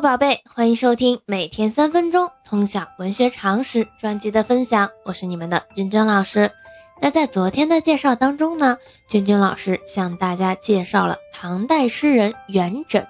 [0.00, 6.50] 宝贝，欢迎收听每天三分钟通晓文学常识专辑的分享，我是你们的君君老师。
[7.02, 8.78] 那在昨天的介绍当中呢，
[9.10, 13.04] 君君老师向大家介绍了唐代诗人元稹，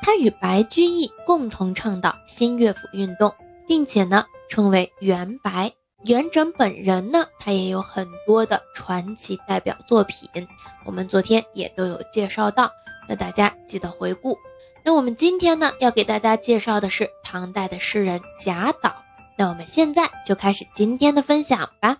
[0.00, 3.34] 他与白居易共同倡导新乐府运动，
[3.68, 5.72] 并且呢称为元白。
[6.04, 10.48] 元稹本人呢，他也有很多的传奇代表作品，
[10.86, 12.70] 我们昨天也都有介绍到，
[13.06, 14.38] 那大家记得回顾。
[14.84, 18.94] 那我们今天呢，要给大家介绍的是唐代的诗人贾岛。
[19.38, 21.98] 那我们现在就开始今天的分享吧。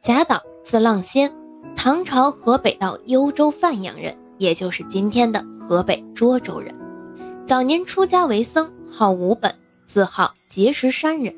[0.00, 1.34] 贾岛字浪仙，
[1.74, 6.74] 唐朝河北道幽州范阳人，也就是今天的河北涿州人。
[7.46, 11.34] 早年出家为僧，号无本，自号碣石山人。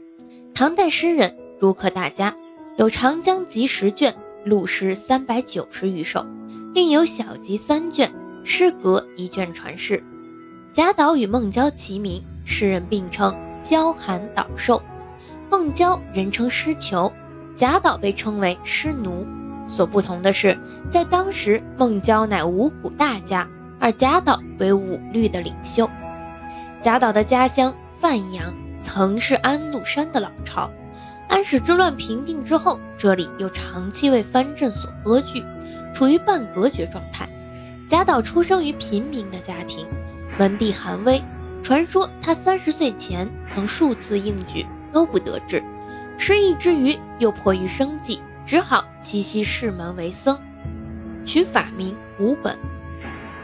[0.54, 2.36] 唐代诗人，儒客大家，
[2.76, 6.24] 有《长江集》十卷，录诗三百九十余首，
[6.74, 8.12] 另有小集三卷。
[8.48, 10.00] 诗阁一卷传世，
[10.72, 14.80] 贾岛与孟郊齐名，诗人并称郊寒岛寿。
[15.50, 17.12] 孟郊人称诗囚，
[17.56, 19.26] 贾岛被称为诗奴。
[19.66, 20.56] 所不同的是，
[20.92, 23.48] 在当时孟郊乃五谷大家，
[23.80, 25.90] 而贾岛为五律的领袖。
[26.80, 30.70] 贾岛的家乡范阳曾是安禄山的老巢，
[31.28, 35.44] 安史之乱平定之后，这里又长期为藩镇所割据，
[35.92, 37.28] 处于半隔绝状态。
[37.88, 39.86] 贾岛出生于平民的家庭，
[40.40, 41.22] 文帝韩威
[41.62, 45.62] 传说他三十岁前曾数次应举都不得志，
[46.18, 50.36] 失意之余又迫于生计，只好栖息室门为僧，
[51.24, 52.58] 取法名无本。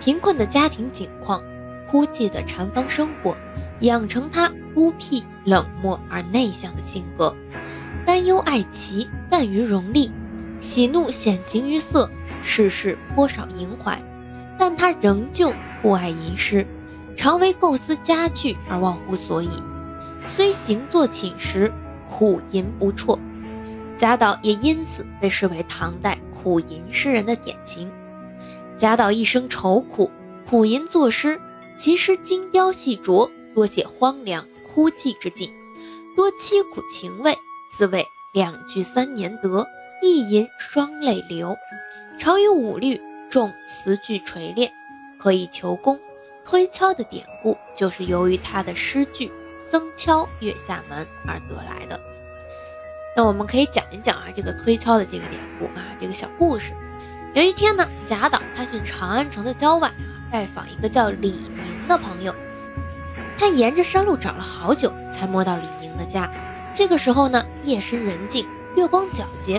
[0.00, 1.40] 贫困的家庭境况，
[1.88, 3.36] 孤寂的禅房生活，
[3.82, 7.32] 养成他孤僻冷漠而内向的性格，
[8.04, 10.10] 担忧爱奇，淡于荣利，
[10.58, 12.10] 喜怒显形于色，
[12.42, 14.02] 事事颇少萦怀。
[14.62, 16.64] 但他仍旧酷爱吟诗，
[17.16, 19.50] 常为构思佳句而忘乎所以。
[20.24, 21.72] 虽行作寝食，
[22.08, 23.18] 苦吟不辍。
[23.96, 27.90] 贾岛也因此被视为唐代苦吟诗人的典型。
[28.76, 30.12] 贾岛一生愁苦，
[30.48, 31.40] 苦吟作诗，
[31.74, 35.52] 其诗精雕细琢，多写荒凉枯寂之境，
[36.14, 37.36] 多凄苦情味，
[37.76, 39.66] 自谓两句三年得，
[40.00, 41.56] 一吟双泪流。
[42.16, 43.00] 常于五律。
[43.32, 44.70] 重词句锤炼，
[45.18, 45.98] 可以求功。
[46.44, 51.98] 推敲的典故就是由于他的诗句“僧敲月下门”而得来的。
[53.16, 56.74] 那我们可以讲一讲啊，这个推敲的这个典故啊，这个小故事。
[57.32, 59.94] 有一天呢，贾岛他去长安城的郊外啊，
[60.30, 62.34] 拜访一个叫李宁的朋友。
[63.38, 66.30] 他沿着山路找了好久，才摸到李宁的家。
[66.74, 69.58] 这个时候呢，夜深人静，月光皎洁，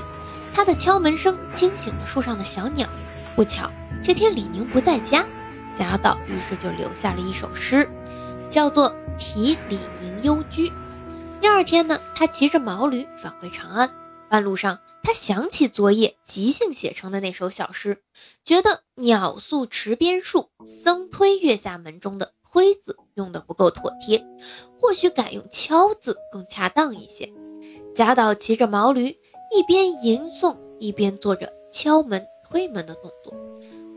[0.54, 2.88] 他的敲门声惊醒了树上的小鸟。
[3.36, 3.70] 不巧，
[4.04, 5.28] 这天李宁不在家，
[5.74, 7.90] 贾岛于是就留下了一首诗，
[8.48, 10.70] 叫做《题李宁幽居》。
[11.42, 13.90] 第二天呢，他骑着毛驴返回长安，
[14.30, 18.04] 半路上他想起昨夜即兴写成的那首小诗，
[18.46, 24.24] 觉得“鸟宿池边树，僧推月下门”中的“推”字用的不够妥帖，
[24.80, 27.34] 或许改用“敲”字更恰当一些。
[27.96, 29.18] 贾岛骑着毛驴，
[29.52, 32.26] 一边吟诵，一边做着敲门。
[32.54, 33.34] 推门的动作，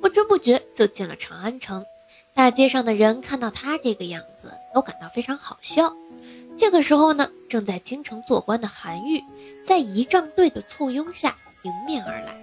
[0.00, 1.84] 不知不觉就进了长安城。
[2.32, 5.94] 大街上的人看到他这个样子，都感到非常好笑。
[6.56, 9.20] 这个时候呢，正在京城做官的韩愈，
[9.62, 12.34] 在仪仗队的簇拥下迎面而来，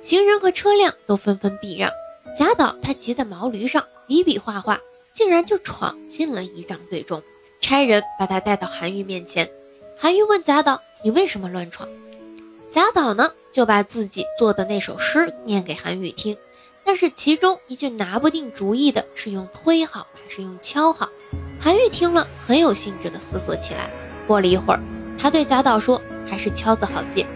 [0.00, 1.90] 行人和车辆都纷纷避让。
[2.36, 4.78] 贾岛他骑在毛驴上，比比划划，
[5.12, 7.20] 竟然就闯进了仪仗队中。
[7.60, 9.50] 差人把他带到韩愈面前，
[9.98, 11.88] 韩愈问贾岛：“你为什么乱闯？”
[12.70, 13.32] 贾岛呢？
[13.58, 16.36] 就把自己做的那首诗念给韩愈听，
[16.84, 21.08] 但是其中一句拿不定主意的是用推好还是用敲好。
[21.58, 23.90] 韩愈听了很有兴致的思索起来。
[24.28, 24.80] 过了一会儿，
[25.18, 27.26] 他对贾岛说：“还是敲字好些。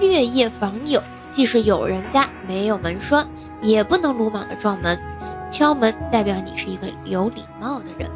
[0.00, 1.00] 月夜访友，
[1.30, 3.24] 即使有人家没有门栓，
[3.62, 5.00] 也不能鲁莽的撞门。
[5.52, 8.10] 敲门代表你是一个有礼貌的人，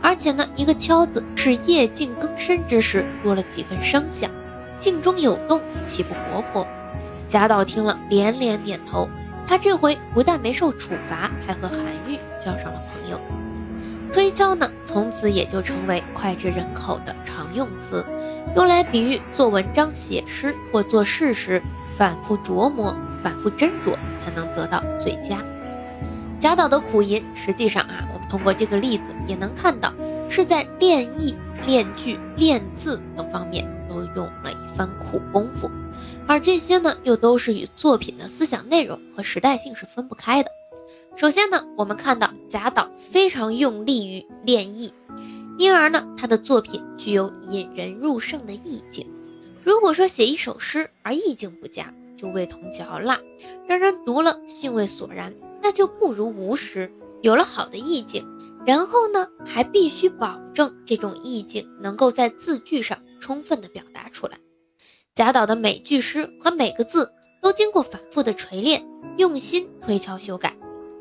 [0.00, 4.30] 而且呢，一个敲字是夜静更深之时多了几分声响。”
[4.78, 6.64] 静中有动，岂不活泼？
[7.26, 9.08] 贾岛听了连连点头。
[9.46, 13.20] 他这回不但没受处罚，还和韩愈交上了朋友。
[14.12, 18.04] 推敲呢，从此也就成为脍炙人口的常用词，
[18.56, 21.60] 用来比喻做文章、写诗或做事时
[21.90, 25.38] 反复琢磨、反复斟酌，才能得到最佳。
[26.38, 29.92] 贾岛的苦吟，实际上啊，我们通过这个例子也能看到，
[30.28, 31.36] 是在练意、
[31.66, 33.68] 练句、练字等方面。
[33.94, 35.70] 都用了一番苦功夫，
[36.26, 40.50] 而这些呢，又都是与作品的思想内容和时代性是分不开的。
[41.16, 44.92] 首先呢，我们看到贾岛非常用力于练意，
[45.58, 49.08] 因而呢，他的作品具有引人入胜的意境。
[49.62, 53.20] 如果说写一首诗而意境不佳，就味同嚼蜡，
[53.66, 56.90] 让人读了兴味索然，那就不如无诗。
[57.22, 58.26] 有了好的意境，
[58.66, 64.38] 然后呢，还必须保证这种意境能够在字句上充分的表达出来。
[65.14, 68.84] 贾岛的每句诗和每个字都经过反复的锤炼，
[69.16, 70.56] 用心推敲修改。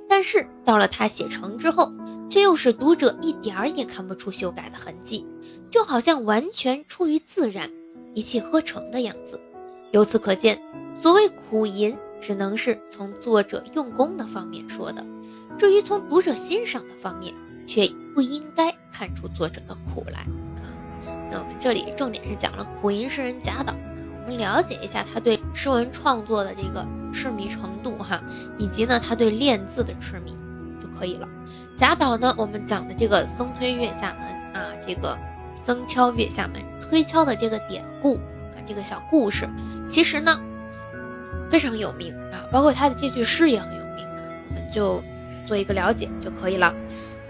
[0.07, 1.91] 但是到了他写成之后，
[2.29, 5.25] 却又使读者一点儿也看不出修改的痕迹，
[5.71, 7.71] 就好像完全出于自然，
[8.13, 9.41] 一气呵成的样子。
[9.89, 10.61] 由此可见，
[10.93, 15.03] 所谓苦吟，只能是从作者用功的方面说的；
[15.57, 17.33] 至于从读者欣赏的方面，
[17.65, 20.19] 却不应该看出作者的苦来
[20.61, 20.69] 啊。
[21.31, 23.73] 那我们这里重点是讲了苦吟诗人贾岛。
[24.23, 28.21] 我们了解一下他对诗文创作的这个痴迷程度哈，
[28.57, 30.35] 以及呢他对练字的痴迷
[30.81, 31.27] 就可以了。
[31.75, 35.17] 贾岛呢，我们讲的这个僧推月下门啊，这个
[35.55, 38.15] 僧敲月下门推敲的这个典故
[38.55, 39.45] 啊，这个小故事，
[39.87, 40.39] 其实呢
[41.49, 44.07] 非常有名啊，包括他的这句诗也很有名，
[44.49, 45.03] 我们就
[45.45, 46.73] 做一个了解就可以了。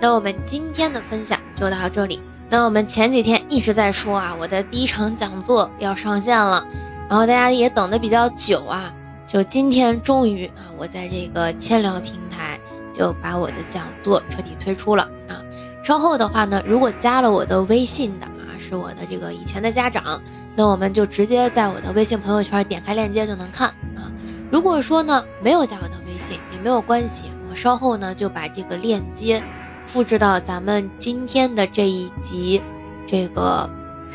[0.03, 2.21] 那我们今天的分享就到这里。
[2.49, 6.67] 那我们前几天一直在说啊，我的第一场讲座要上线了，
[7.07, 8.93] 然后大家也等的比较久啊，
[9.25, 12.59] 就今天终于啊，我在这个千聊平台
[12.93, 15.39] 就把我的讲座彻底推出了啊。
[15.81, 20.21] 稍后的话呢，如果加了我的微信的啊，是我的这个以前的家长，
[20.53, 24.11] 那我们就直接在我的微信朋友圈点开链接就能看啊。
[24.51, 29.41] 如果说呢没有加我的微信也没有关系，我稍后呢就把这个链接。
[29.85, 32.61] 复制到咱们今天的这一集
[33.05, 33.69] 这个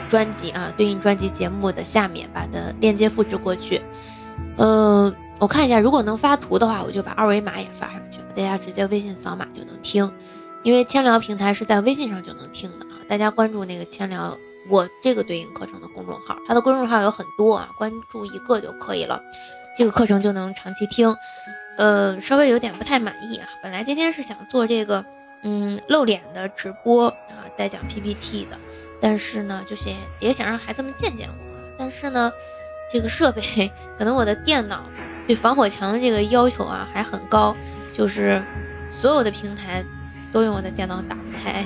[0.08, 3.80] 专辑啊，对应专辑节目的下面，把的链接复制过去。
[4.56, 10.10] 嗯，我看一下，如果能发图的话，我就把二维码也发上去，大家直接微信扫码就能听。
[10.64, 14.36] 因为千聊平台是在微信上就能听的啊，大家关注那个千聊
[14.68, 19.20] 我这个对应课程的公众号，它的公众号有很多啊，关注一个就可以了，
[19.76, 21.14] 这个课程就能长期听。
[21.76, 25.04] 呃，稍微有点不太满意啊，本来今天是想做这个。
[25.42, 28.58] 嗯，露脸的直播啊，带讲 PPT 的，
[29.00, 29.88] 但是呢，就是
[30.18, 31.34] 也想让孩子们见见我。
[31.78, 32.32] 但是呢，
[32.90, 34.82] 这个设备可能我的电脑
[35.26, 37.56] 对防火墙的这个要求啊还很高，
[37.92, 38.42] 就是
[38.90, 39.84] 所有的平台
[40.32, 41.64] 都用我的电脑打不开，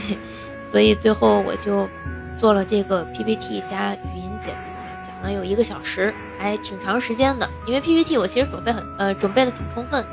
[0.63, 1.89] 所以最后我就
[2.37, 7.49] 做了这个 PPT 加语音解读，讲了有一个小时，还挺长时间的。
[7.67, 10.09] 因为 PPT 我其实准备很呃准备的挺充分的，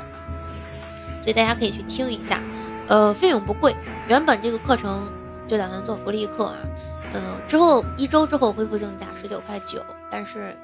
[1.20, 2.40] 所以大家可以去听一下。
[2.90, 3.72] 呃，费用不贵，
[4.08, 5.08] 原本这个课程
[5.46, 6.58] 就打算做福利课啊，
[7.14, 10.56] 嗯，之后一周之后恢复正价十九块九，但是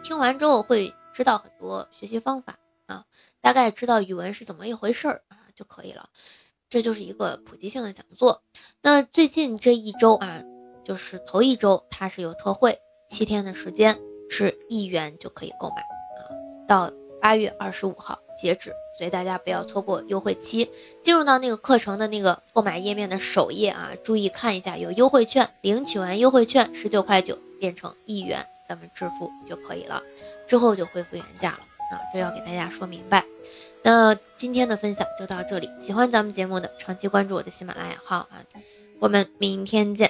[0.00, 2.56] 听完之后会知道很多学习方法
[2.86, 3.04] 啊，
[3.40, 6.10] 大概知道语文是怎么一回事儿啊就可以了，
[6.68, 8.44] 这就是一个普及性的讲座。
[8.80, 10.44] 那最近这一周啊，
[10.84, 13.98] 就是头一周它是有特惠，七天的时间
[14.28, 16.30] 是一元就可以购买啊，
[16.68, 18.72] 到八月二十五号截止。
[19.00, 20.70] 所以大家不要错过优惠期，
[21.00, 30.02] 进入到那个课程的那个购买页面的首页啊，注意看一下有优惠券，领取完优惠券十九块九变成一元，咱们支付就可以了，
[30.46, 31.60] 之后就恢复原价了
[31.90, 33.24] 啊，这要给大家说明白。
[33.82, 38.44] 那今天的分享就到这里，喜欢咱们节目的长期关注我的喜马拉雅号啊，
[38.98, 40.08] 我们明天见。